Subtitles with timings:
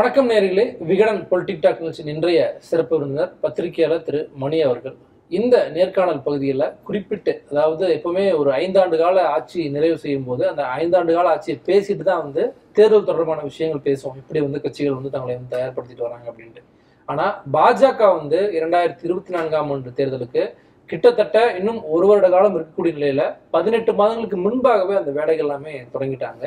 [0.00, 4.94] வணக்கம் நேர்களே விகடன் பொலிட்டிக் நிகழ்ச்சியின் இன்றைய சிறப்பு விருந்தினர் பத்திரிகையாளர் திரு மணி அவர்கள்.
[5.30, 11.16] இந்த நேர்காணல் பகுதியில் குறிப்பிட்டு அதாவது எப்பவுமே ஒரு ஐந்தாண்டு கால ஆட்சி நிறைவு செய்யும் போது அந்த ஐந்தாண்டு
[11.16, 12.44] கால ஆட்சியை பேசிட்டு தான் வந்து
[12.78, 14.16] தேர்தல் தொடர்பான விஷயங்கள் பேசுவோம்.
[14.22, 16.64] இப்படி வந்து கட்சிகள் வந்து தங்களை வந்து தயார்படுத்திட்டு வராங்க அப்படின்ட்டு.
[17.08, 20.44] ஆனால் பாஜக வந்து இரண்டாயிரத்தி இருபத்தி நான்காம் ஆண்டு தேர்தலுக்கு
[20.90, 23.24] கிட்டத்தட்ட இன்னும் ஒரு வருட காலம் இருக்கக்கூடிய நிலையில
[23.56, 26.46] பதினெட்டு மாதங்களுக்கு முன்பாகவே அந்த வேலைகள் எல்லாமே தொடங்கிட்டாங்க.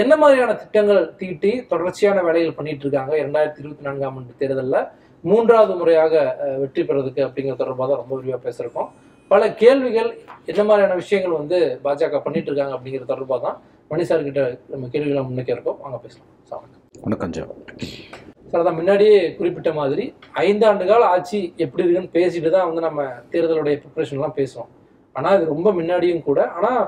[0.00, 4.78] என்ன மாதிரியான திட்டங்கள் தீட்டி தொடர்ச்சியான வேலைகள் பண்ணிட்டு இருக்காங்க இரண்டாயிரத்தி இருபத்தி நான்காம் ஆண்டு தேர்தலில்?
[5.24, 6.14] மூன்றாவது முறையாக
[6.62, 8.88] வெற்றி பெறதுக்கு அப்படிங்கிற தொடர்பாக தான் ரொம்ப விரிவாக பேசியிருக்கோம்.
[9.30, 10.10] பல கேள்விகள்
[10.50, 13.58] என்ன மாதிரியான விஷயங்கள் வந்து பாஜக பண்ணிட்டு இருக்காங்க அப்படிங்கிற தொடர்பாக தான்
[13.90, 15.78] மணி சார் கிட்ட நம்ம கேள்விகளை முன்னைக்க இருக்கோம்.
[15.84, 16.30] வாங்க பேசலாம்.
[16.50, 16.62] சார்
[17.04, 17.34] வணக்கம்.
[17.38, 18.60] சார்.
[18.62, 20.04] அதான் முன்னாடியே குறிப்பிட்ட மாதிரி
[20.46, 23.02] ஐந்தாண்டு கால ஆட்சி எப்படி இருக்குன்னு பேசிட்டு தான் வந்து நம்ம
[23.34, 24.70] தேர்தலுடைய ப்ரிப்பரேஷன்லாம் பேசுவோம்
[25.16, 26.40] ஆனால் இது ரொம்ப முன்னாடியும் கூட.
[26.58, 26.82] ஆனால்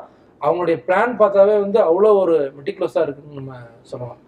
[0.47, 3.55] அவங்களுடைய பிளான் பார்த்தாவே வந்து அவ்வளோ ஒரு மெட்டிகுலஸாக இருக்குன்னு நம்ம
[3.93, 4.21] சொல்லலாம்.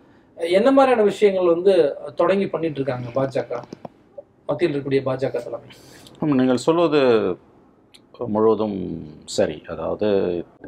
[0.59, 1.75] என்ன மாதிரியான விஷயங்கள் வந்து
[2.21, 3.61] தொடங்கி பண்ணிட்டு இருக்காங்க பாஜக?
[4.49, 5.69] மத்தியில் இருக்கக்கூடிய பாஜக தலைமை.
[6.41, 7.01] நீங்கள் சொல்வது
[8.35, 8.77] முழுவதும்
[9.37, 9.57] சரி.
[9.73, 10.07] அதாவது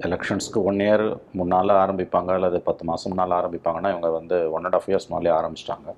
[0.06, 1.04] எலெக்ஷன்ஸ்க்கு ஒன் இயர்
[1.38, 5.88] முன்னால் ஆரம்பிப்பாங்க அல்லது பத்து மாதம் முன்னால் ஆரம்பிப்பாங்கன்னா இவங்க வந்து ஒன் அண்ட் ஆஃப் இயர்ஸ் முன்னாலே ஆரம்பிச்சிட்டாங்க.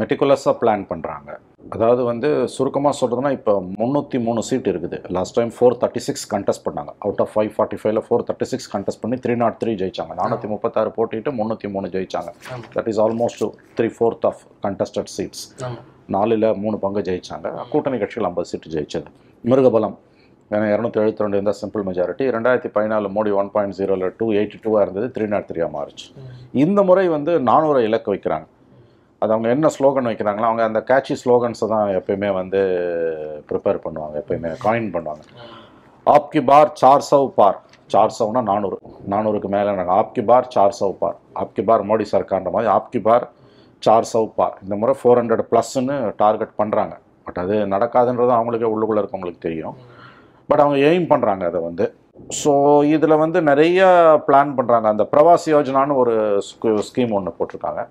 [0.00, 1.30] மெட்டிகுலஸாக பிளான் பண்ணுறாங்க
[1.74, 4.98] அதாவது வந்து சுருக்கமாக சொல்கிறதுனா இப்போ முந்நூற்றி மூணு சீட் இருக்குது.
[5.16, 6.92] Last time four thirty six contest பண்ணாங்க.
[7.04, 10.14] அவுட் ஆஃப் ஃபைவ் ஃபார்ட்டி ஃபைவ்ல ஃபோர் தேர்ட்டி சிக்ஸ் கண்டெஸ்ட் பண்ணி த்ரீ நாட் த்ரீ ஜெயிச்சாங்க.
[10.20, 12.32] நானூற்றி முப்பத்தாறு போட்டிட்டு முந்நூற்றி மூணு ஜெயிச்சாங்க.
[12.76, 13.44] That is almost
[13.78, 15.44] three fourth of contested seats
[16.16, 17.52] நாலில் மூணு பங்கு ஜெயிச்சாங்க.
[17.74, 19.10] கூட்டணி கட்சிகள் ஐம்பது சீட்டு ஜெயிச்சது.
[19.52, 19.96] மிருகபலம்.
[20.54, 24.58] ஏன்னா இரநூத்தி எழுபத்தி ரெண்டு இருந்தால் சிம்பிள் மெஜாரிட்டி ரெண்டாயிரத்தி பதினாலு மோடி ஒன் பாயிண்ட் ஜீரோவில் டூ எயிட்டி
[24.64, 25.06] டூவாக இருந்தது.
[25.14, 26.08] த்ரீ நாட் த்ரீயாக மாறுச்சு.
[26.64, 28.46] இந்த முறை வந்து நானூறு இலக்கு வைக்கிறாங்க.
[29.24, 32.60] அது அவங்க என்ன ஸ்லோகன் வைக்கிறாங்களோ அவங்க அந்த கேட்சி ஸ்லோகன்ஸை தான் எப்பயுமே வந்து
[33.50, 35.22] ப்ரிப்பேர் பண்ணுவாங்க எப்பயுமே காயின் பண்ணுவாங்க.
[36.16, 37.58] ஆப்கி பார் சார் சவ் பார்.
[37.92, 38.76] சார் சவ்னா நானூறு.
[39.12, 41.16] நானூறுக்கு மேலே நாங்கள் ஆப்கி பார் சார் சவ் பார்.
[41.42, 43.24] ஆப்கி பார் மோடி சர்க்கார்ன்ற மாதிரி ஆப்கி பார்
[43.86, 44.54] சார் சவ் பார்.
[44.64, 46.94] இந்த முறை ஃபோர் ஹண்ட்ரட் ப்ளஸ்ன்னு டார்கெட் பண்ணுறாங்க
[47.26, 49.76] பட் அது நடக்காதுன்றது அவங்களுக்கே உள்ளுக்குள்ளே இருக்கவங்களுக்கு தெரியும்.
[50.48, 51.86] பட் அவங்க எய்ம் பண்ணுறாங்க அதை வந்து.
[52.40, 52.52] ஸோ
[52.94, 53.80] இதில் வந்து நிறைய
[54.26, 56.14] பிளான் பண்ணுறாங்க அந்த பிரவாஸ் யோஜனான்னு ஒரு
[56.88, 57.82] ஸ்கீம் ஒன்று போட்டிருக்காங்க.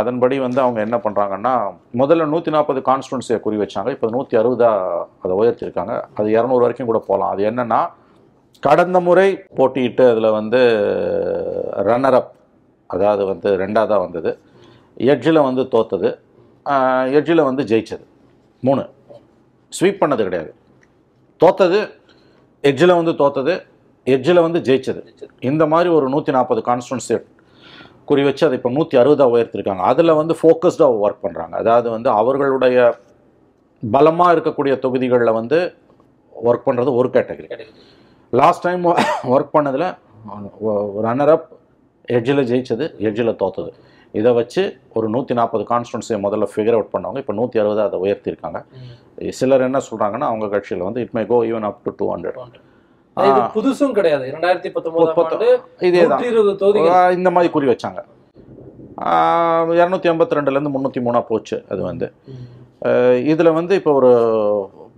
[0.00, 1.54] அதன்படி வந்து அவங்க என்ன பண்ணுறாங்கன்னா
[2.00, 3.90] முதல்ல நூற்றி நாற்பது கான்ஸ்டுவன்சியை குறி வச்சாங்க.
[3.96, 5.94] இப்போ நூற்றி அறுபதாக அதை உயர்த்திருக்காங்க.
[6.18, 7.80] அது இரநூறு வரைக்கும் கூட போகலாம் அது என்னன்னா
[8.66, 9.28] கடந்த முறை
[9.58, 10.60] போட்டியிட்டு அதில் வந்து
[11.88, 12.32] ரன்னர் அப்
[12.90, 14.30] அதாவது வந்து ரெண்டாவதாக வந்தது.
[15.12, 16.08] எட்ஜில் வந்து தோத்தது.
[17.18, 18.04] எட்ஜில் வந்து ஜெயிச்சது.
[18.62, 18.82] மூணு.
[19.72, 20.50] ஸ்வீப் பண்ணது கிடையாது.
[21.40, 21.80] தோத்தது
[22.64, 23.54] எட்ஜில் வந்து தோத்தது
[24.06, 25.00] எட்ஜில் வந்து ஜெயிச்சது.
[25.50, 27.16] இந்த மாதிரி ஒரு நூற்றி நாற்பது கான்ஸ்டுவன்சி
[28.08, 29.82] குறி வச்சு அதை இப்போ நூற்றி அறுபதாக உயர்த்திருக்காங்க.
[29.90, 32.76] அதில் வந்து ஃபோக்கஸ்டாக ஒர்க் பண்ணுறாங்க அதாவது வந்து அவர்களுடைய
[33.82, 35.58] பலமாக இருக்கக்கூடிய தொகுதிகளில் வந்து
[36.34, 37.66] ஒர்க் பண்ணுறது ஒரு கேட்டகரி
[38.32, 38.84] லாஸ்ட் டைம்
[39.34, 39.88] ஒர்க் பண்ணதில்
[41.06, 41.48] ரன்னர் அப்
[42.16, 43.70] எட்ஜில் ஜெயிச்சது எட்ஜில் தோத்தது.
[44.20, 44.62] இதை வச்சு
[44.98, 48.60] ஒரு நூற்றி நாற்பது கான்ஸ்டன்சியை முதல்ல ஃபிகர் அவுட் பண்ணவங்க இப்போ நூற்றி அறுபது அதை உயர்த்தியிருக்காங்க.
[49.38, 52.38] சிலர் என்ன சொல்கிறாங்கன்னா அவங்க கட்சியில் வந்து it may go even up to two hundred
[53.56, 54.24] புதுசும் கிடையாது.
[54.30, 55.48] இரண்டாயிரத்தி பத்தொன்பதாம் ஆண்டு
[55.88, 56.22] இதே தான்.
[57.18, 58.00] இந்த மாதிரி குறி வச்சாங்க.
[59.80, 62.08] இரநூத்தி எண்பத்தி ரெண்டுலேருந்து முந்நூற்றி மூணாக போச்சு அது வந்து.
[63.32, 64.10] இதில் வந்து இப்போ ஒரு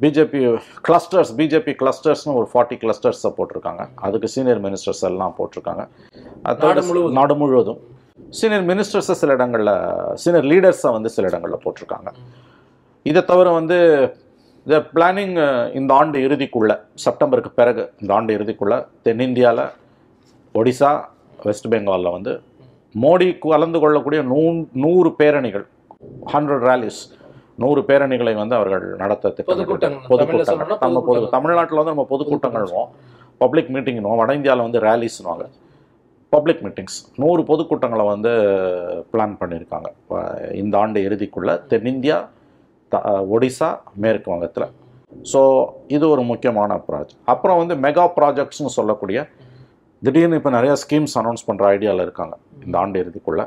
[0.02, 0.40] பிஜேபி
[0.86, 3.84] கிளஸ்டர்ஸ் பிஜேபி கிளஸ்டர்ஸ்னு ஒரு ஃபார்ட்டி கிளஸ்டர்ஸை போட்டிருக்காங்க.
[4.06, 5.84] அதுக்கு சீனியர் மினிஸ்டர்ஸ் எல்லாம் போட்டிருக்காங்க.
[7.20, 7.80] நாடு முழுவதும்.
[8.38, 9.74] சீனியர் மினிஸ்டர்ஸை சில இடங்களில்
[10.22, 12.10] சீனியர் லீடர்ஸை வந்து சில இடங்களில் போட்டிருக்காங்க.
[13.10, 13.78] இதை தவிர வந்து
[14.66, 15.36] இந்த பிளானிங்
[15.78, 16.72] இந்த ஆண்டு இறுதிக்குள்ள
[17.04, 19.64] செப்டம்பருக்கு பிறகு இந்த ஆண்டு இறுதிக்குள்ள தென்னிந்தியாவில்
[20.54, 20.90] ஒடிசா
[21.46, 22.32] வெஸ்ட் பெங்காலில் வந்து
[23.04, 24.42] மோடி கலந்து கொள்ளக்கூடிய நூ
[24.84, 25.64] நூறு பேரணிகள்
[26.34, 27.00] ஹண்ட்ரட் ரேலிஸ்
[27.62, 29.30] நூறு பேரணிகளை வந்து அவர்கள் நடத்த.
[29.36, 31.24] திட்டமிட்டு பொதுக்கூட்டங்கள் நம்ம பொது.
[31.36, 32.90] தமிழ்நாட்டில் வந்து நம்ம பொதுக்கூட்டங்கள்வோம்.
[33.42, 35.46] பப்ளிக் மீட்டிங்னுவோம் வட இந்தியாவில் வந்து ரேலிஸ்னுவாங்க
[36.34, 38.32] பப்ளிக் மீட்டிங்ஸ் நூறு பொதுக்கூட்டங்களை வந்து
[39.12, 39.88] பிளான் பண்ணியிருக்காங்க.
[40.62, 42.18] இந்த ஆண்டு இறுதிக்குள்ளே தென்னிந்தியா
[42.92, 42.98] த
[43.34, 43.70] ஒடிசா
[44.04, 44.66] மேற்கு வங்கத்தில்.
[45.32, 45.40] ஸோ
[45.96, 49.18] இது ஒரு முக்கியமான ப்ராஜெக்ட் அப்புறம் வந்து மெகா ப்ராஜெக்ட்ஸ்னு சொல்லக்கூடிய
[50.06, 52.34] திடீர்னு இப்போ நிறையா ஸ்கீம்ஸ் அனௌன்ஸ் பண்ணுற ஐடியாவில் இருக்காங்க.
[52.66, 53.46] இந்த ஆண்டு இறுதிக்குள்ளே.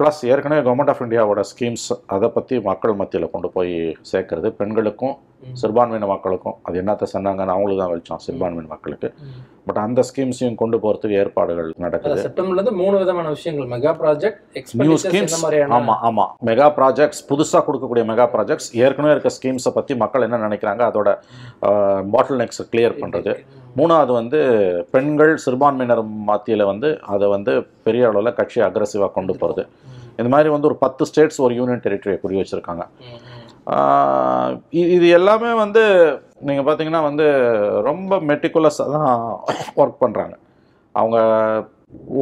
[0.00, 3.72] ப்ளஸ் ஏற்கனவே கவர்மெண்ட் ஆஃப் இந்தியாவோட ஸ்கீம்ஸ் அதை பற்றி மக்கள் மத்தியில் கொண்டு போய்
[4.10, 4.48] சேர்க்கறது.
[4.58, 5.14] பெண்களுக்கும்
[5.60, 9.08] சிறுபான்மையின மக்களுக்கும் அது என்னத்த சொன்னாங்கன்னு அவங்களுக்கு தான் வெளிச்சோம் சிறுபான்மையின மக்களுக்கு.
[9.66, 12.20] பட் அந்த ஸ்கீம்ஸையும் கொண்டு போகிறதுக்கு ஏற்பாடுகள் நடக்குது.
[12.26, 13.68] செப்டம்பர்ல இருந்து மூணு விதமான விஷயங்கள்.
[13.74, 15.36] மெகா ப்ராஜெக்ட் நியூ ஸ்கீம்ஸ்
[15.78, 20.84] ஆமாம் ஆமாம் மெகா ப்ராஜெக்ட்ஸ் புதுசாக கொடுக்கக்கூடிய மெகா ப்ராஜெக்ட்ஸ் ஏற்கனவே இருக்க ஸ்கீம்ஸை பற்றி மக்கள் என்ன நினைக்கிறாங்க
[20.92, 21.10] அதோட
[22.14, 23.34] பாட்டில் நெக்ஸை கிளியர் பண்ணுறது
[23.78, 24.38] மூணாவது வந்து
[24.94, 27.52] பெண்கள் சிறுபான்மையினர் மத்தியில் வந்து அதை வந்து
[27.86, 29.64] பெரிய அளவில் கட்சி அக்ரஸிவாக கொண்டு போகிறது
[30.18, 32.84] இந்த மாதிரி வந்து ஒரு பத்து ஸ்டேட்ஸ் ஒரு யூனியன் டெரிட்டரியை குறி வச்சுருக்காங்க.
[34.94, 35.82] இது எல்லாமே வந்து
[36.48, 37.26] நீங்கள் பார்த்தீங்கன்னா வந்து
[37.88, 39.10] ரொம்ப மெட்டிகுலஸாக தான்
[39.82, 40.34] ஒர்க் பண்ணுறாங்க
[40.94, 41.18] அவங்க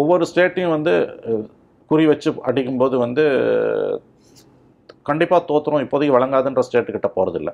[0.00, 0.94] ஒவ்வொரு ஸ்டேட்டையும் வந்து
[1.90, 3.24] குறி வச்சு அடிக்கும்போது வந்து
[5.08, 7.50] கண்டிப்பாக தோற்றுறோம் இப்போதைக்கு வழங்காதுன்ற ஸ்டேட்டுக்கிட்ட போகிறதில்ல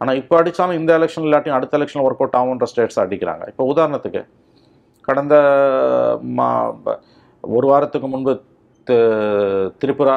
[0.00, 3.44] ஆனால் இப்போ அடித்தாலும் இந்த எலெக்ஷன் இல்லாட்டியும் அடுத்த எலெக்ஷன் ஒர்க் அவுட் ஆகுன்ற ஸ்டேட்ஸ் அடிக்கிறாங்க.
[3.48, 4.20] இப்போ உதாரணத்துக்கு
[5.08, 5.34] கடந்த
[6.38, 6.48] மா
[6.84, 6.98] ப-
[7.40, 8.32] ஒரு வாரத்துக்கு முன்பு
[8.86, 10.16] திரிபுரா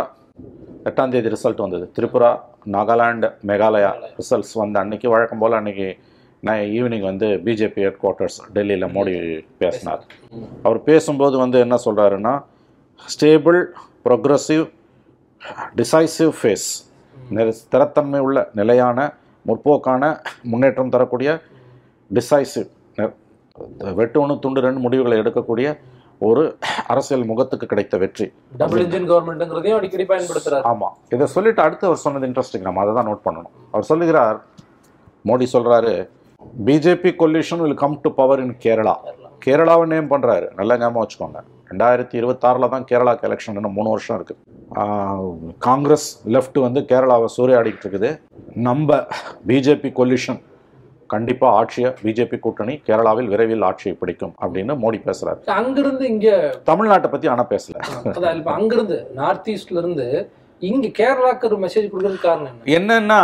[0.89, 1.91] எட்டாம் தேதி ரிசல்ட் வந்தது.
[1.99, 2.31] திரிபுரா
[2.71, 5.87] நாகாலாண்டு மேகாலயா ரிசல்ட்ஸ் வந்த அன்னைக்கு வழக்கம் போல் அன்னைக்கு
[6.39, 9.13] நான் ஈவினிங் வந்து பிஜேபி ஹெட் குவார்ட்டர்ஸ் டெல்லியில் மோடி
[9.57, 10.01] பேசினார்.
[10.63, 12.33] அவர் பேசும்போது வந்து என்ன சொல்கிறாருன்னா
[13.05, 13.59] ஸ்டேபிள்
[14.05, 14.65] ப்ரொக்ரஸிவ்
[15.75, 16.67] டிசைசிவ் ஃபேஸ்
[17.59, 18.99] ஸ்திரத்தன்மை உள்ள நிலையான
[19.47, 20.03] முற்போக்கான
[20.51, 21.29] முன்னேற்றம் தரக்கூடிய
[22.17, 22.69] டிசைசிவ்
[23.99, 25.67] வெட்டு ஒன்று துண்டு ரெண்டு முடிவுகளை எடுக்கக்கூடிய
[26.27, 26.43] ஒரு
[26.91, 28.27] அரசியல் முகத்துக்கு கிடைத்த வெற்றி.
[28.59, 30.63] டபுள் இன்ஜின் கவர்மெண்ட்ங்கிறதையும் அடிக்கடி பயன்படுத்துறாரு.
[30.71, 33.53] ஆமாம் இதை சொல்லிட்டு அடுத்து அவர் சொன்னது இன்ட்ரெஸ்டிங் நம்ம அதை தான் நோட் பண்ணணும்.
[33.73, 34.37] அவர் சொல்லுகிறார்
[35.29, 35.93] மோடி சொல்கிறாரு
[36.69, 38.95] BJP coalition will come to power in Kerala
[39.45, 41.39] கேரளாவை நேம் பண்ணுறாரு நல்லா ஞாபகம் வச்சுக்கோங்க.
[41.73, 44.39] ரெண்டாயிரத்தி இருபத்தாறில் தான் கேரளாக்கு எலெக்ஷன் இன்னும் மூணு வருஷம் இருக்குது
[45.67, 48.09] காங்கிரஸ் லெஃப்ட் வந்து கேரளாவை சூறையாடிக்கிட்டு இருக்குது.
[48.67, 48.97] நம்ம
[49.51, 50.41] பிஜேபி கொல்யூஷன்
[51.13, 56.29] கண்டிப்பாக ஆட்சியை பிஜேபி கூட்டணி கேரளாவில் விரைவில் ஆட்சியை பிடிக்கும் அப்படின்னு மோடி பேசுகிறார் அங்கிருந்து இங்க
[56.69, 57.75] தமிழ்நாட்டை பற்றி ஆனால் பேசல.
[58.57, 60.07] அங்கிருந்து நார்த் ஈஸ்ட்ல இருந்து
[60.71, 62.71] இங்க கேரளாக்கு ஒரு மெசேஜ் கொடுக்கறதுக்கு காரணம் என்ன?
[62.79, 63.21] என்னன்னா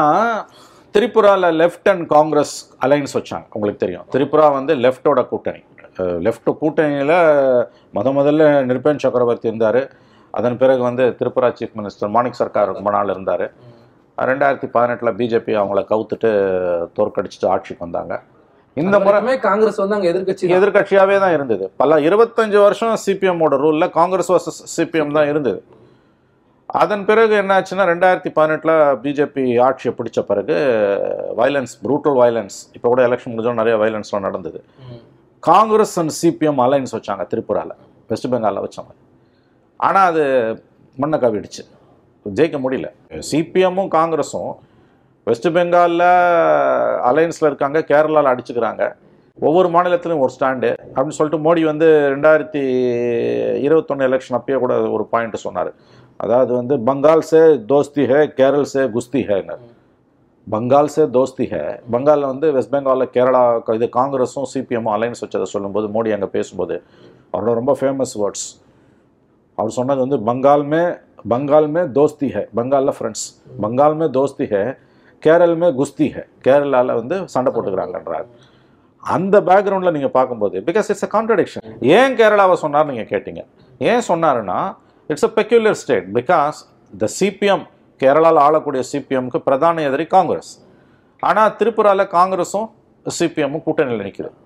[0.96, 2.56] திரிபுராவில் லெஃப்ட் அண்ட் காங்கிரஸ்
[2.86, 3.46] அலைன்ஸ் வச்சாங்க.
[3.56, 4.06] உங்களுக்கு தெரியும்.
[4.14, 5.62] திரிபுரா வந்து லெஃப்டோட கூட்டணி.
[6.26, 7.18] லெஃப்ட் கூட்டணியில்
[7.98, 9.82] முத முதல்ல நிர்பேன் சக்கரவர்த்தி இருந்தார்.
[10.40, 13.46] அதன் பிறகு வந்து திரிபுரா சீஃப் மினிஸ்டர் மாணிக் சர்க்கார் ரொம்ப நாள் இருந்தார்.
[14.18, 16.30] ரெண்டாயிரத்தி பதினெட்டில் பிஜேபி அவங்கள கவுத்துட்டு
[16.98, 18.14] தோற்கடிச்சிட்டு ஆட்சிக்கு வந்தாங்க.
[18.78, 21.66] இந்த முறை முறையுமே காங்கிரஸ் வந்து அங்க எதிர்க்கட்சி எதிர்கட்சியாகவே தான் இருந்தது.
[21.82, 25.60] பல இருபத்தஞ்சு வருஷம் சிபிஎம்மோட ரூலில் காங்கிரஸ் வர்சஸ் சிபிஎம் தான் இருந்தது.
[26.82, 28.74] அதன் பிறகு என்னாச்சுன்னா ரெண்டாயிரத்தி பதினெட்டில்
[29.04, 30.58] பிஜேபி ஆட்சியை பிடிச்ச பிறகு
[31.40, 34.60] வயலன்ஸ் ப்ரூட்டல் வயலன்ஸ் இப்போ கூட எலெக்ஷன் முடிஞ்சோம் நிறைய வயலன்ஸ்லாம் நடந்தது.
[35.48, 37.76] காங்கிரஸ் அண்ட் சிபிஎம் அலைன்ஸ் வச்சாங்க திரிபுராவில்
[38.12, 38.92] வெஸ்ட் பெங்காலில் வச்சாங்க
[39.88, 40.24] ஆனால் அது
[41.02, 41.64] மண்ணை கவிடுச்சு
[42.26, 42.88] ஜெயிக்க முடியல.
[43.30, 44.52] சிபிஎம்மும் காங்கிரஸும்
[45.28, 46.08] வெஸ்ட் பெங்காலில்
[47.10, 48.84] அலைன்ஸில் இருக்காங்க கேரளாவில் அடிச்சுக்கிறாங்க.
[49.48, 52.64] ஒவ்வொரு மாநிலத்திலும் ஒரு ஸ்டாண்டு அப்படின்னு சொல்லிட்டு மோடி வந்து ரெண்டாயிரத்தி
[53.66, 55.72] இருபத்தொன்று எலெக்ஷன் அப்பயே கூட ஒரு பாயிண்ட் சொன்னார்.
[56.24, 57.42] அதாவது வந்து பங்கால் சே
[57.74, 59.62] தோஸ்தி ஹே கேரள் சே குஸ்தி ஹேனர்
[60.50, 61.62] பங்கால் சே தோஸ்தி ஹே.
[61.94, 63.42] பங்காலில் வந்து வெஸ்ட் பெங்காலில் கேரளா
[63.78, 66.76] இது காங்கிரஸும் சிபிஎம்மும் அலைன்ஸ் வச்சதை சொல்லும்போது மோடி அங்கே பேசும்போது
[67.34, 68.48] அவரோட ரொம்ப ஃபேமஸ் வேர்ட்ஸ்
[69.58, 70.84] அவர் சொன்னது வந்து பங்கால்மே
[71.26, 72.44] பங்கால்மே தோஸ்தி ஹே.
[72.58, 73.26] பங்காலில் ஃப்ரெண்ட்ஸ்
[73.62, 74.62] பங்காலுமே தோஸ்தி ஹே
[75.24, 76.24] கேரளமே குஸ்தி ஹே.
[76.46, 78.28] கேரளாவில் வந்து சண்டை போட்டுக்கிறாங்கன்றார்.
[79.04, 81.66] அந்த பேக்ரவுண்டில் நீங்கள் பார்க்கும்போது பிகாஸ் இட்ஸ் அ கான்ட்ரடிக்ஷன்
[81.98, 83.42] ஏன் கேரளாவை சொன்னார் நீங்கள் கேட்டீங்க.
[83.82, 84.60] ஏன் சொன்னாருன்னா
[85.10, 86.58] it's a peculiar state because
[86.94, 87.64] the CPM
[88.02, 90.52] கேரளாவில் ஆளக்கூடிய சிபிஎம்க்கு பிரதான எதிரி காங்கிரஸ்.
[91.30, 92.68] ஆனால் திரிபுராவில் காங்கிரஸும்
[93.06, 94.38] சிபிஎம்மும் கூட்டணியில் நிற்கிறது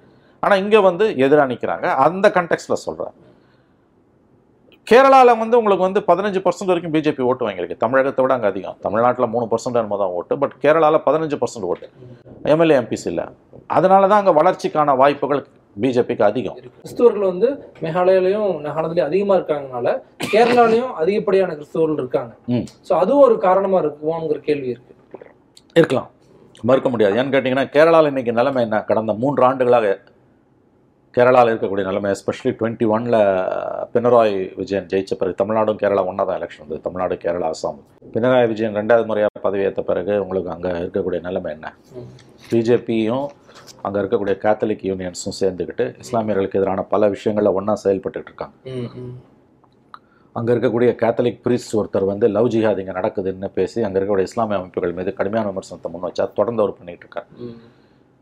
[0.43, 3.15] ஆனால் இங்கே வந்து எதிராக நிற்கிறாங்க அந்த கண்டெக்ஸ்டில் சொல்கிறேன்
[4.89, 7.77] கேரளாவில் வந்து உங்களுக்கு வந்து பதினஞ்சு பர்சன்ட் வரைக்கும் பிஜேபி ஓட்டு வாங்கியிருக்கு.
[7.83, 8.77] தமிழகத்தை விட அங்கே அதிகம்.
[8.85, 10.33] தமிழ்நாட்டில் மூணு பர்சன்ட் என்னமோ தான் ஓட்டு.
[10.41, 11.87] பட் கேரளாவில் பதினஞ்சு பர்சன்ட் ஓட்டு.
[12.53, 13.25] எம்எல்ஏ எம்பிஸ் இல்லை
[13.77, 15.41] அதனால தான் அங்கே வளர்ச்சிக்கான வாய்ப்புகள்
[15.81, 16.57] பிஜேபிக்கு அதிகம்.
[16.79, 17.49] கிறிஸ்துவர்கள் வந்து
[17.83, 19.95] மேகாலயாலையும் நாகாலாந்துலயும் அதிகமா இருக்காங்கனால
[20.33, 22.33] கேரளாலையும் அதிகப்படியான கிறிஸ்துவர்கள் இருக்காங்க.
[22.87, 24.93] சோ அதுவும் ஒரு காரணமா இருக்குமோங்கிற கேள்வி இருக்கு.
[25.81, 26.09] இருக்கலாம்.
[26.69, 27.15] மறுக்க முடியாது.
[27.19, 28.77] ஏன்னு கேட்டிங்கன்னா கேரளாவில் இன்னைக்கு நிலைமை என்ன?
[28.89, 29.95] கடந்த மூன்று ஆண்டுகளாக
[31.15, 33.17] கேரளாவில் இருக்கக்கூடிய நிலைமை எஸ்பெஷலி டுவெண்ட்டி ஒனில்
[33.93, 37.79] பினராயி விஜயன் ஜெயிச்ச பிறகு தமிழ்நாடும் கேரளா ஒன்றா தான் எலெக்ஷன் வந்து தமிழ்நாடு கேரளா அசாம்.
[38.15, 41.67] பினராயி விஜயன் ரெண்டாவது முறையாக பதவியேற்ற பிறகு உங்களுக்கு அங்கே இருக்கக்கூடிய நிலைமை என்ன.
[42.51, 43.27] பிஜேபியும்
[43.85, 48.55] அங்கே இருக்கக்கூடிய கேத்தலிக் யூனியன்ஸும் சேர்ந்துக்கிட்டு இஸ்லாமியர்களுக்கு எதிரான பல விஷயங்களில் ஒன்றா செயல்பட்டுட்டு இருக்காங்க.
[50.39, 54.95] அங்கே இருக்கக்கூடிய கேத்தலிக் பிரீஸ்ட் ஒருத்தர் வந்து லவ் ஜிஹாத் இங்கே நடக்குதுன்னு பேசி அங்கே இருக்கக்கூடிய இஸ்லாமிய அமைப்புகள்
[54.99, 57.27] மீது கடுமையான விமர்சனத்தை முன் வச்சா தொடர்ந்து அவர் பண்ணிட்டு இருக்கார்.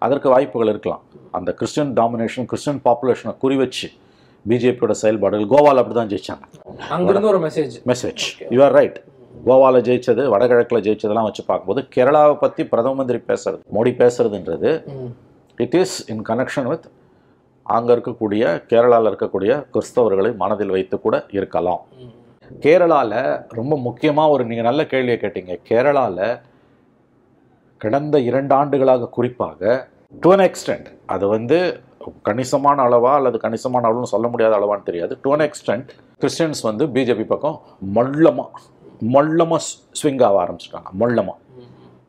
[0.05, 1.03] அதற்கு வாய்ப்புகள் இருக்கலாம்.
[1.37, 3.87] அந்த கிறிஸ்டியன் டாமினேஷன் கிறிஸ்டியன் பாப்புலேஷனை குறி வச்சு
[4.45, 6.45] பிஜேபியோட செயல்பாடுகள் கோவாவில் அப்படி தான் ஜெயிச்சாங்க.
[6.95, 8.23] அங்கிருந்து ஒரு message message
[8.55, 8.97] you are right
[9.47, 14.71] கோவாவில் ஜெயிச்சது வடகிழக்கில் ஜெயிச்சதெல்லாம் வச்சு பார்க்கும்போது கேரளாவை பற்றி பிரதம மந்திரி பேசுறது Modi பேசுறதுன்றது
[15.63, 16.87] it is in connection with
[17.75, 21.81] அங்கே இருக்கக்கூடிய கேரளாவில் இருக்கக்கூடிய கிறிஸ்தவர்களை மனதில் வைத்து கூட இருக்கலாம்.
[22.63, 23.19] கேரளாவில்
[23.59, 25.53] ரொம்ப முக்கியமாக ஒரு நீங்கள் நல்ல கேள்வியை கேட்டீங்க.
[25.69, 26.25] கேரளாவில்
[27.83, 29.61] கடந்த இரண்டு ஆண்டுகளாக குறிப்பாக
[30.23, 31.57] டு அன் எக்ஸ்டென்ட் அது வந்து
[32.27, 35.13] கணிசமான அளவா அல்லது கணிசமான அளவுன்னு சொல்ல முடியாத அளவான்னு தெரியாது.
[35.23, 35.89] டு அன் எக்ஸ்டென்ட்
[36.21, 37.57] கிறிஸ்டியன்ஸ் வந்து பிஜேபி பக்கம்
[37.97, 38.61] மொல்லமாக
[39.15, 39.61] மொல்லமாக
[39.99, 40.89] ஸ்விங் ஆக ஆரம்பிச்சிட்டாங்க.
[41.01, 41.37] மொல்லமாக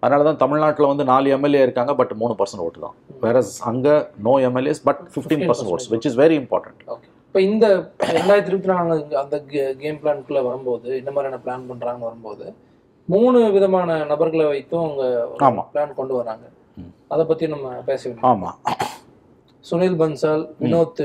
[0.03, 2.95] அதனால தான் தமிழ்நாட்டில் வந்து நாலு எம்எல்ஏ இருக்காங்க பட் மூணு பர்சன்ட் ஓட்டு தான்.
[3.25, 3.37] வேற
[3.71, 3.95] அங்கே
[4.27, 6.83] no MLAs but fifteen percent votes which is very important
[7.27, 7.67] இப்போ இந்த
[8.17, 9.37] ரெண்டாயிரத்தி இருபத்தி நாலு அந்த
[9.83, 12.47] கேம் பிளான்குள்ள வரும்போது இந்த மாதிரியான பிளான் பண்றாங்க வரும்போது
[13.09, 15.63] மூணு விதமான நபர்களை வைத்தும் அவங்க.
[15.75, 16.45] பிளான் கொண்டு வராங்க.
[17.13, 18.29] அதை பத்தி நம்ம பேச வேண்டியது.
[18.31, 18.59] ஆமாம்
[19.65, 21.03] சுனில் பன்சால் வினோத்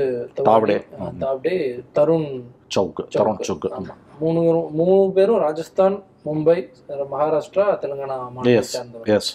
[0.48, 0.76] தாவ்டே.
[1.22, 1.56] தாவ்டே
[1.96, 2.28] தருண்
[2.76, 3.68] சவுக்கு தருண் சவுக்கு.
[3.78, 5.96] ஆமாம் மூணு பேரும் மூணு பேரும் ராஜஸ்தான்
[6.28, 6.58] மும்பை
[7.14, 9.28] மகாராஷ்டிரா தெலுங்கானா மாநிலத்தை சேர்ந்தவர்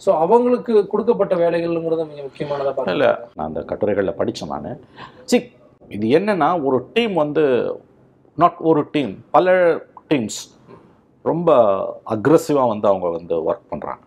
[0.00, 4.80] ஸோ அவங்களுக்கு கொடுக்கப்பட்ட வேலைகள்ங்கிறது மிக முக்கியமானதா இல்லை நான் அந்த கட்டுரைகளில் படித்தேன் நான்.
[5.30, 5.38] சி
[5.96, 7.44] இது என்னன்னா ஒரு டீம் வந்து
[8.38, 9.52] நாட் ஒரு டீம் பல
[10.10, 10.40] டீம்ஸ்
[11.24, 11.50] ரொம்ப
[12.14, 14.02] அக்ரஸிவாக வந்து அவங்க வந்து ஒர்க் பண்ணுறாங்க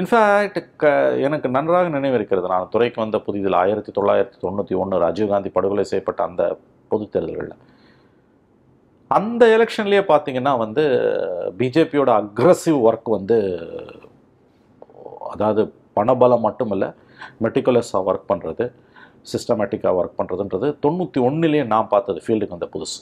[0.00, 0.90] இன்ஃபேக்ட் க
[1.26, 2.46] எனக்கு நன்றாக நினைவிருக்கிறது.
[2.52, 6.42] நான் துறைக்கு வந்த புதிதில் ஆயிரத்தி தொள்ளாயிரத்தி தொண்ணூற்றி ஒன்று ராஜீவ்காந்தி படுகொலை செய்யப்பட்ட அந்த
[6.90, 7.56] பொது தேர்தல்களில்.
[9.10, 10.84] அந்த எலெக்ஷன்லேயே பார்த்தீங்கன்னா வந்து
[11.58, 13.38] பிஜேபியோட அக்ரஸிவ் ஒர்க் வந்து
[15.32, 15.62] அதாவது
[15.98, 16.88] பணபலம் மட்டும் இல்லை
[17.44, 18.64] மெட்டிகுலஸாக ஒர்க் பண்ணுறது
[19.32, 22.98] சிஸ்டமேட்டிக்காக ஒர்க் பண்ணுறதுன்றது தொண்ணூற்றி ஒன்றுலேயே நான் பார்த்தது ஃபீல்டுக்கு வந்த புதுசு.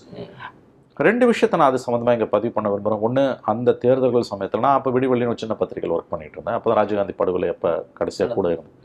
[0.96, 4.90] ரெண்டு விஷயத்தை நான் அது சம்மந்தமாக இங்கே பதிவு பண்ண விரும்புகிறேன் ஒன்று அந்த தேர்தல்கள் சமயத்தில் நான் அப்போ
[4.96, 6.56] விடிவெளின்னு ஒரு சின்ன பத்திரிகையில் ஒர்க் பண்ணிகிட்டு இருந்தேன்.
[6.58, 8.78] அப்போ தான் ராஜீவ்காந்தி படுகொலை அப்போ கடைசியாக கூட இருந்தேன்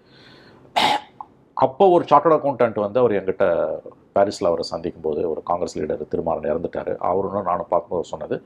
[1.58, 3.46] அப்போ ஒரு சார்ட்டர்ட் அக்கௌண்டன்ட் வந்து அவர் என்கிட்ட
[4.18, 6.92] பாரிஸில் அவரை சந்திக்கும் போது ஒரு காங்கிரஸ் லீடர் திருமாறன் இறந்துட்டார்.
[7.12, 8.38] அவரும் நானும் பார்க்கும்போது சொன்னது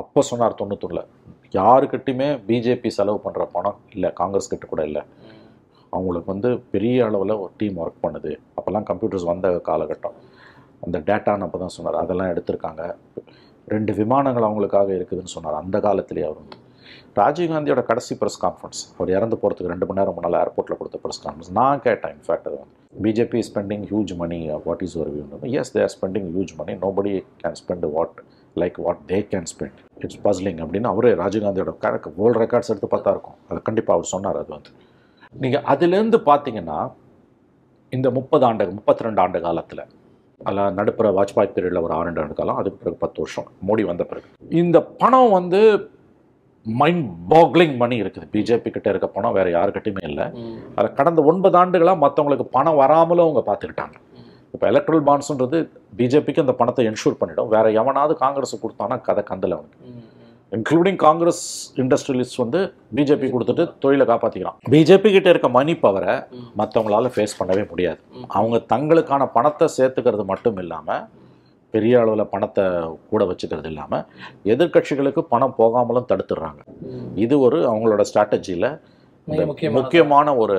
[0.00, 1.06] அப்போ சொன்னார் தொண்ணூத்தொன்னில்
[1.58, 5.02] யாருக்கிட்டையுமே பிஜேபி செலவு பண்ணுற பணம் இல்லை காங்கிரஸ் கிட்ட கூட இல்லை.
[5.92, 8.32] அவங்களுக்கு வந்து பெரிய அளவில் ஒரு டீம் ஒர்க் பண்ணுது.
[8.58, 10.16] அப்போல்லாம் கம்ப்யூட்டர்ஸ் வந்த காலகட்டம்.
[10.86, 11.98] அந்த டேட்டான்னு அப்போ தான் சொன்னார்.
[12.02, 12.82] அதெல்லாம் எடுத்திருக்காங்க.
[13.74, 15.60] ரெண்டு விமானங்கள் அவங்களுக்காக இருக்குதுன்னு சொன்னார்.
[15.62, 16.40] அந்த காலத்திலேயே அவர்.
[16.42, 16.58] வந்து
[17.20, 21.56] ராஜீவ்காந்தியோட கடைசி ப்ரெஸ் கான்ஃபரன்ஸ் அவர் இறந்து போகிறதுக்கு ரெண்டு மணி நேரம் முன்னால் ஏர்போர்ட்டில் கொடுத்த ப்ரெஸ் கான்ஃபரன்ஸ்
[21.60, 22.79] நான் கேட்டேன் இன்ஃபேக்ட் அது வந்து.
[22.92, 27.12] BJP spending huge money what is ஒரு view is they are spending huge money nobody
[27.42, 28.16] can spend what
[28.56, 31.74] like what they can spend it's puzzling அப்படின்னு அவரே ராஜீவ்காந்தியோட
[32.20, 33.38] வேர்ல்டு ரெக்கார்ட்ஸ் எடுத்து பார்த்தா இருக்கும்.
[33.48, 34.72] அது கண்டிப்பாக அவர் சொன்னார் அது வந்து.
[35.34, 36.78] நீங்கள் அதுலேருந்து பார்த்தீங்கன்னா
[37.92, 39.84] இந்த முப்பது ஆண்டு முப்பத்தி ரெண்டு ஆண்டு காலத்தில்
[40.40, 44.28] அதில் நடுப்புற வாஜ்பாய் பீரியடில் ஒரு ஆறு ஆண்டு காலம் அதுக்கு பிறகு பத்து வருஷம் மோடி வந்த பிறகு.
[44.62, 45.60] இந்த பணம் வந்து
[46.66, 50.26] மைண்ட் பாக்லிங் மணி இருக்குது பிஜேபி கிட்ட இருக்க பணம் வேற யாருக்கிட்டையுமே இல்லை.
[50.76, 53.96] அதில் கடந்த ஒன்பது ஆண்டுகளாக மற்றவங்களுக்கு பணம் வராமலும் அவங்க பார்த்துக்கிட்டாங்க.
[54.54, 55.58] இப்போ எலக்ட்ரல் பாண்ட்ஸ்ன்றது
[55.98, 57.50] பிஜேபிக்கு அந்த பணத்தை என்ஷூர் பண்ணிடும்.
[57.54, 59.78] வேற எவனாவது காங்கிரஸ் கொடுத்தானா கதை கந்தல அவனுக்கு.
[60.56, 61.42] இன்க்ளூடிங் காங்கிரஸ்
[61.82, 62.60] இண்டஸ்ட்ரியலிஸ்ட் வந்து
[62.96, 66.14] பிஜேபி கொடுத்துட்டு தொழிலை காப்பாற்றிக்கிறான் பிஜேபி கிட்ட இருக்க மணி பவரை
[66.60, 68.00] மற்றவங்களால ஃபேஸ் பண்ணவே முடியாது.
[68.38, 71.04] அவங்க தங்களுக்கான பணத்தை சேர்த்துக்கிறது மட்டும் இல்லாமல்
[71.74, 72.64] பெரிய அளவில் பணத்தை
[73.10, 74.06] கூட வச்சுக்கிறது இல்லாமல்
[74.52, 76.62] எதிர்க்கட்சிகளுக்கு பணம் போகாமலும் தடுத்துடுறாங்க.
[77.24, 78.70] இது ஒரு அவங்களோட ஸ்ட்ராட்டஜியில்
[79.28, 80.56] மிக முக்கியமான ஒரு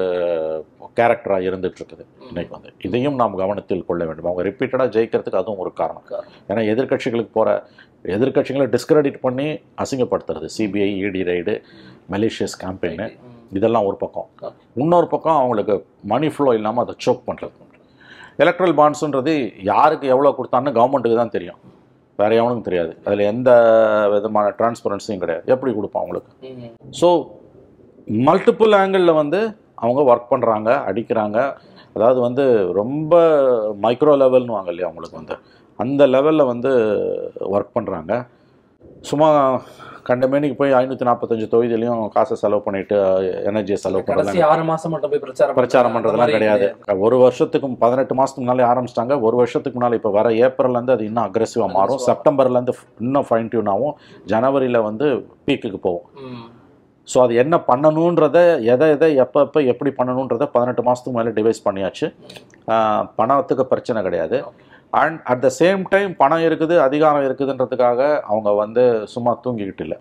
[0.98, 2.70] கேரக்டராக இருந்துட்டு இருக்குது இன்னைக்கு வந்து.
[2.88, 4.28] இதையும் நாம் கவனத்தில் கொள்ள வேண்டும்.
[4.30, 6.06] அவங்க ரிப்பீட்டடாக ஜெயிக்கிறதுக்கு அதுவும் ஒரு காரணம்.
[6.50, 7.56] ஏன்னா எதிர்க்கட்சிகளுக்கு போகிற
[8.18, 9.48] எதிர்க்கட்சிகளை டிஸ்கிரெடிட் பண்ணி
[9.84, 10.48] அசிங்கப்படுத்துறது.
[10.58, 11.56] CBI ED raid
[12.14, 13.04] malicious campaign
[13.58, 14.30] இதெல்லாம் ஒரு பக்கம்.
[14.84, 15.76] இன்னொரு பக்கம் அவங்களுக்கு
[16.14, 17.54] மணி ஃப்ளோ இல்லாமல் அதை சோக் பண்ணுறது
[18.40, 19.34] எலக்ட்ரல் பாண்ட்ஸுன்றது
[19.72, 21.60] யாருக்கு எவ்வளோ கொடுத்தான்னு கவர்மெண்ட்டுக்கு தான் தெரியும்.
[22.20, 22.92] வேற எவனுக்கும் தெரியாது.
[23.06, 23.50] அதில் எந்த
[24.14, 25.44] விதமான டிரான்ஸ்பரன்சியும் கிடையாது.
[25.54, 26.32] எப்படி கொடுப்பான் அவங்களுக்கு?
[27.00, 27.10] ஸோ
[28.28, 29.40] மல்டிபிள் ஆங்கிளில் வந்து
[29.84, 31.38] அவங்க ஒர்க் பண்ணுறாங்க அடிக்கிறாங்க.
[31.96, 32.44] அதாவது வந்து
[32.82, 33.14] ரொம்ப
[33.86, 35.36] மைக்ரோ லெவல்னு வாங்க இல்லையா அவங்களுக்கு வந்து.
[35.84, 36.72] அந்த லெவலில் வந்து
[37.56, 38.14] ஒர்க் பண்ணுறாங்க
[39.10, 39.28] சும்மா
[40.08, 42.96] கண்டமேனிக்கு போய் ஐநூற்றி நாற்பத்தஞ்சு தொகுதியிலையும் காசை செலவு பண்ணிட்டு
[43.50, 45.94] எனர்ஜியை செலவு கடைசி ஆறு மாசம் மட்டும் போய் பிரச்சாரம் பிரச்சாரம்.
[45.96, 46.68] பண்ணுறதுலாம் கிடையாது.
[47.08, 49.16] ஒரு வருஷத்துக்கு பதினெட்டு மாதத்துக்கு முன்னாலே ஆரம்பிச்சிட்டாங்க.
[49.28, 52.02] ஒரு வருஷத்துக்கு முன்னால் இப்போ வர ஏப்ரல்லேருந்து அது இன்னும் அக்ரெசிவாக மாறும்.
[52.08, 53.96] செப்டம்பர்லேருந்து இன்னும் ஃபைன் டியூன் ஆகும்.
[54.34, 55.08] ஜனவரியில் வந்து
[55.48, 56.08] பீக்குக்கு போகும்.
[57.12, 58.38] ஸோ அது என்ன பண்ணணுன்றத
[58.74, 62.08] எதை எதை எப்போ எப்போ எப்படி பண்ணணுன்றத பதினெட்டு மாதத்துக்கு மேலே டிவைஸ் பண்ணியாச்சு.
[63.20, 64.40] பணத்துக்கு பிரச்சனை கிடையாது.
[64.94, 68.84] And at the same time பணம் இருக்குது அதிகாரம் இருக்குதுன்றதுக்காக அவங்க வந்து
[69.14, 69.98] சும்மா தூங்கிக்கிட்டு இல்லை.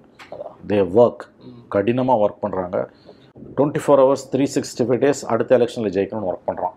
[0.67, 1.25] They work.
[1.69, 2.79] கடினமாக ஒர்க் பண்ணுறாங்க
[3.51, 6.75] twenty four hours three sixty five days அடுத்த எலெக்ஷனில் ஜெயிக்கணும்னு ஒர்க் பண்ணுறான்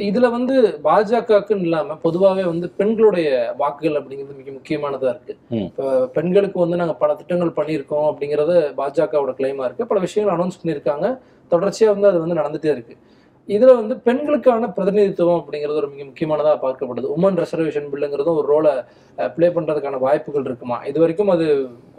[0.00, 3.28] இதுல வந்து பாஜகக்குன்னு இல்லாம பொதுவாகவே வந்து பெண்களுடைய
[3.58, 5.66] வாக்குகள் அப்படிங்கிறது மிக முக்கியமானதா இருக்கு ம்.
[5.68, 5.86] இப்போ
[6.16, 11.08] பெண்களுக்கு வந்து நாங்க பல திட்டங்கள் பண்ணியிருக்கோம் அப்படிங்கறது பாஜகவோட கிளைமா இருக்கு பல விஷயங்கள் அனௌன்ஸ் பண்ணியிருக்காங்க
[11.52, 12.96] தொடர்ச்சியா வந்து அது வந்து நடந்துட்டே இருக்கு
[13.54, 17.06] இதுல வந்து பெண்களுக்கான பிரதிநிதித்துவம் அப்படிங்கிறது ஒரு மிக முக்கியமானதா பார்க்கப்படுது.
[17.16, 18.72] உமன் ரிசர்வேஷன் பில்லுங்கிறதும் ஒரு ரோலை
[19.36, 20.78] ப்ளே பண்றதுக்கான வாய்ப்புகள் இருக்குமா?
[20.90, 21.46] இது வரைக்கும் அது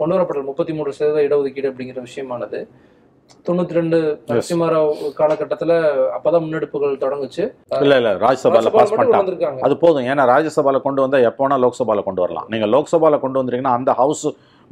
[0.00, 2.60] கொண்டு வரப்பட்ட முப்பத்தி மூன்று சதவீத இடஒதுக்கீடு அப்படிங்கிற விஷயமானது.
[3.46, 5.72] தொண்ணூத்தி ரெண்டு நரசிம்மராவ் காலகட்டத்துல
[6.16, 7.44] அப்பதான் முன்னெடுப்புகள் தொடங்குச்சு.
[7.82, 8.12] இல்லை இல்லை.
[8.24, 9.60] ராஜ்யசபால பாஸ் பண்ணிட்டாங்க.
[9.66, 10.06] அது போதும்.
[10.12, 12.48] ஏன்னா ராஜ்யசபாவில் கொண்டு வந்தால் எப்போ வேணால் லோக்சபாவில் கொண்டு வரலாம்.
[12.54, 14.26] நீங்கள் லோக்சபாவில் கொண்டு வந்தீங்கன்னா அந்த ஹவுஸ்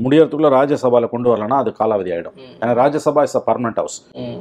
[0.04, 2.36] முடியறதுக்குள்ள ராஜ்யசபாவில் கொண்டு வரலன்னா அது காலாவதி ஆகிடும்.
[2.60, 3.98] ஏன்னா Rajya Sabha is a permanent house.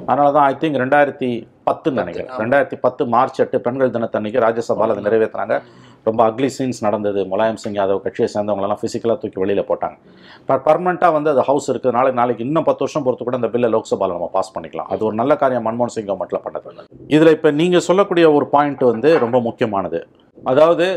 [0.10, 1.30] அதனால தான் ஐ திங்க் ரெண்டாயிரத்தி
[1.70, 2.32] பத்துன்னு நினைக்கிறேன்.
[2.44, 5.58] ரெண்டாயிரத்தி பத்து மார்ச் எட்டு பெண்கள் தினத்தன்னைக்கு ராஜ்யசபாவில் அதை நிறைவேற்றினாங்க
[6.08, 7.22] ரொம்ப அக்லி சீன்ஸ் நடந்தது.
[7.32, 9.98] முலாயம் சிங் யாதவ் கட்சியை சேர்ந்தவங்களெல்லாம் ஃபிசிக்கலாக தூக்கி வெளியில் போட்டாங்க.
[10.50, 13.70] பட் பர்மனெண்ட்டாக வந்து அது ஹவுஸ் இருக்குது நாளைக்கு நாளைக்கு இன்னும் பத்து வருஷம் பொறுத்து கூட அந்த பில்லை
[13.76, 14.90] லோக்சபாவில் நம்ம பாஸ் பண்ணிக்கலாம்.
[14.94, 16.88] அது ஒரு நல்ல காரியம் மன்மோகன் சிங் கவர்மெண்ட்டில் பண்ணது.
[17.16, 20.02] இதில் இப்போ நீங்கள் சொல்லக்கூடிய ஒரு பாயிண்ட் வந்து ரொம்ப முக்கியமானது.
[20.52, 20.88] அதாவது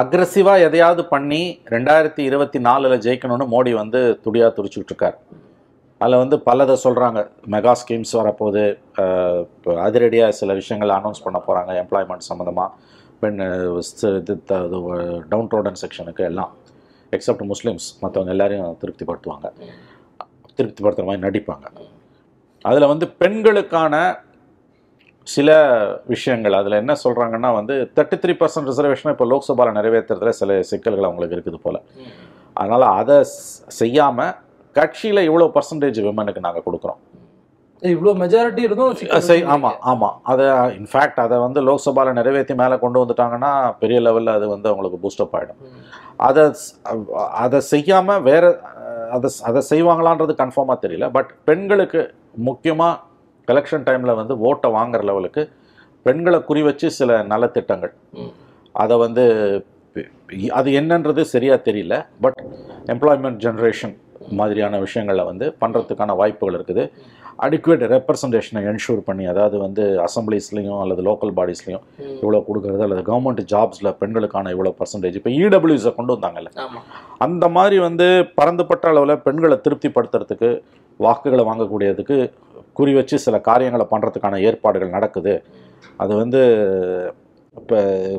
[0.00, 1.40] அக்ரஸிவாக எதையாவது பண்ணி
[1.74, 5.16] ரெண்டாயிரத்தி இருபத்தி நாலில் ஜெயிக்கணும்னு மோடி வந்து துடியாக துடிச்சுக்கிட்டு இருக்கார்
[6.00, 7.18] அதில் வந்து பலதை சொல்கிறாங்க
[7.52, 8.64] மெகா ஸ்கீம்ஸ் வரப்போகுது.
[9.52, 12.68] இப்போ அதிரடியாக சில விஷயங்கள் அனௌன்ஸ் பண்ண போகிறாங்க எம்ப்ளாய்மெண்ட் சம்மந்தமாக
[13.22, 13.38] பெண்
[15.32, 16.52] டவுன் ரோடன் செக்ஷனுக்கு எல்லாம்.
[17.16, 19.46] எக்ஸப்ட் முஸ்லீம்ஸ் மற்றவங்க எல்லாரையும் திருப்திப்படுத்துவாங்க.
[20.58, 21.66] திருப்திப்படுத்துகிற மாதிரி நடிப்பாங்க.
[22.64, 23.94] அதில் வந்து பெண்களுக்கான
[25.34, 25.50] சில
[26.14, 26.56] விஷயங்கள்.
[26.60, 31.60] அதில் என்ன சொல்கிறாங்கன்னா வந்து தேர்ட்டி த்ரீ பர்சன்ட் ரிசர்வேஷனை இப்போ லோக்சபாவில் நிறைவேற்றுறதுல சில சிக்கல்கள் அவங்களுக்கு இருக்குது
[31.66, 31.80] போல்.
[32.60, 33.18] அதனால் அதை
[33.80, 34.34] செய்யாமல்
[34.76, 37.00] கட்சியில் இவ்வளோ பர்சன்டேஜ் விமனுக்கு நாங்கள் கொடுக்குறோம்.
[37.82, 39.48] இவ்வளோ மெஜாரிட்டி இருந்தும் இருக்கு.
[39.54, 40.44] ஆமாம் ஆமாம் அதை
[40.78, 43.50] இன்ஃபேக்ட் அதை வந்து லோக்சபாவில் நிறைவேற்றி மேலே கொண்டு வந்துட்டாங்கன்னா
[43.82, 45.60] பெரிய லெவலில் அது வந்து அவங்களுக்கு பூஸ்டப் ஆகிடும்
[46.28, 46.44] அதை
[47.44, 48.44] அதை செய்யாமல் வேற
[49.16, 51.08] அதை அதை செய்வாங்களான்றது கன்ஃபார்மாக தெரியல.
[51.16, 52.00] பட் பெண்களுக்கு
[52.48, 52.94] முக்கியமாக
[53.52, 55.42] எலெக்ஷன் டைமில் வந்து ஓட்டை வாங்குற லெவலுக்கு
[56.06, 57.94] பெண்களை குறி வச்சு சில நலத்திட்டங்கள்.
[58.82, 59.24] அதை வந்து
[60.58, 61.94] அது என்னன்றது சரியாக தெரியல.
[62.24, 62.40] பட்
[62.94, 63.94] எம்ப்ளாய்மெண்ட் ஜென்ரேஷன்
[64.38, 66.84] மாதிரியான விஷயங்களை வந்து பண்ணுறதுக்கான வாய்ப்புகள் இருக்குது.
[67.44, 71.84] அடிக்குவேட் ரெப்ரசன்டேஷனை என்ஷூர் பண்ணி அதாவது வந்து அசம்பிளிஸ்லையும் அல்லது லோக்கல் பாடிஸ்லையும்.
[72.22, 76.50] இவ்வளோ கொடுக்கறது அல்லது கவர்மெண்ட் ஜாப்ஸில் பெண்களுக்கான இவ்வளோ பர்சன்டேஜ் இப்போ இடபிள்யூஸை கொண்டு வந்தாங்கல்ல.
[77.26, 78.08] அந்த மாதிரி வந்து
[78.40, 80.50] பரந்துபட்ட அளவில் பெண்களை திருப்திப்படுத்துறதுக்கு
[81.00, 82.18] வாக்குகளை வாங்கக்கூடியதுக்கு
[82.78, 85.34] குறி வச்சு சில காரியங்களை பண்ணுறதுக்கான ஏற்பாடுகள் நடக்குது.
[86.02, 86.42] அது வந்து
[87.66, 87.78] இப்போ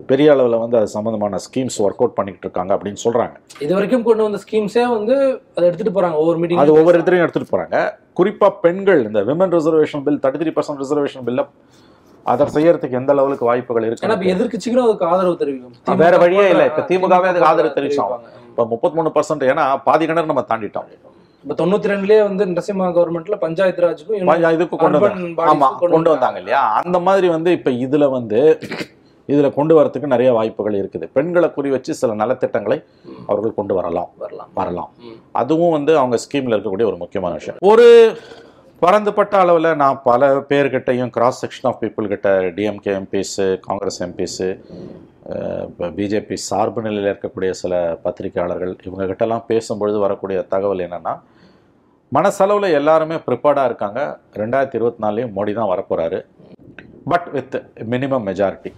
[0.10, 3.36] பெரிய அளவில் வந்து அது சம்மந்தமான ஸ்கீம்ஸ் ஒர்க் அவுட் பண்ணிக்கிட்டு இருக்காங்க அப்படின்னு சொல்கிறாங்க
[3.66, 5.13] இது வரைக்கும் கொண்டு வந்த ஸ்கீம்ஸே வந்து
[5.56, 7.77] அதை எடுத்துட்டு போறாங்க ஒவ்வொரு மீட்டிங் அது ஒவ்வொரு இடத்துலையும் எடுத்துகிட்டு போகிறாங்க
[8.20, 11.46] குறிப்பாக பெண்கள் இந்த women reservation bill thirty three percent reservation பில்லை
[12.25, 16.00] அதை செய்யறதுக்கு எந்த லெவலுக்கு வாய்ப்புகள் ஏன்னா இருக்கு எதிர்க்கட்சிகளும் அதுக்கு ஆதரவு தெரிவிக்கும்.
[16.04, 16.63] வேற வழியே இல்ல.
[16.72, 18.18] இப்ப திமுகவே அதுக்கு ஆதரவு தெரிவிப்பாங்க.
[18.50, 20.89] இப்போ முப்பத்தி மூணு பர்சன்ட் ஏன்னா பாதி கிணறு நம்ம தாண்டிட்டோம்.
[21.46, 26.63] இப்ப தொண்ணூத்தி ரெண்டுலயே வந்து நரசிம்மா கவர்மெண்ட்ல பஞ்சாயத்து ராஜுக்கும் இதுக்கு கொண்டு வந்தாங்க இல்லையா?
[26.84, 28.42] அந்த மாதிரி வந்து இப்ப இதுல வந்து
[29.27, 31.05] இதுல கொண்டு வரதுக்கு நிறைய வாய்ப்புகள் இருக்குது.
[31.13, 32.77] பெண்களை குறி வச்சு சில நலத்திட்டங்களை.
[33.27, 34.10] அவர்கள் கொண்டு வரலாம்.
[34.17, 34.51] வரலாம்.
[34.53, 34.91] வரலாம்.
[35.31, 37.57] அதுவும் வந்து அவங்க ஸ்கீம்ல இருக்கக்கூடிய ஒரு முக்கியமான விஷயம்.
[37.72, 37.88] ஒரு
[38.81, 44.50] பரந்துபட்ட அளவில் நான் பல பேர்கிட்டையும் கிராஸ் செக்ஷன் ஆஃப் பீப்புள் கிட்ட டிஎம்கே எம்பிஸு காங்கிரஸ் எம்பிஸு
[45.69, 51.13] இப்போ பிஜேபி சார்பு நிலையில் இருக்கக்கூடிய சில பத்திரிகையாளர்கள் இவங்க கிட்டலாம் பேசும்பொழுது வரக்கூடிய தகவல் என்னன்னா
[52.12, 54.01] மனசளவில் எல்லாருமே ப்ரிப்பேர்டாக இருக்காங்க.
[54.41, 56.20] ரெண்டாயிரத்தி இருபத்தி நாலுலேயும் மோடி தான் வரப்போகிறாரு
[57.11, 57.55] பட் வித்
[57.94, 58.72] மினிமம் மெஜாரிட்டி